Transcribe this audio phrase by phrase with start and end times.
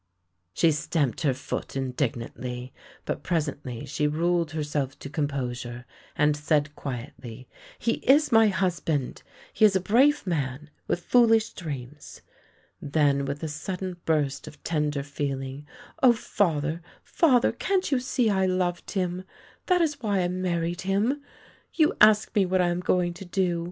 [0.55, 2.73] She stamped her foot indignantly,
[3.05, 5.85] but presently she ruled herself to composure
[6.15, 9.21] and said quietly:" He is my husband.
[9.53, 12.21] He is a brave man, with foolish dreams."
[12.81, 15.67] Then with a sudden burst of tender feeling:"
[16.01, 19.23] Oh, father, father, can't you see I loved him—
[19.67, 21.21] that is why I married him.
[21.75, 23.59] You ask me what am I going to do?